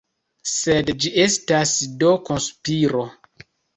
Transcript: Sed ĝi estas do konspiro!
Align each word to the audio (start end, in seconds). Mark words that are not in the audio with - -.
Sed 0.51 0.87
ĝi 1.03 1.11
estas 1.25 1.73
do 2.05 2.11
konspiro! 2.31 3.05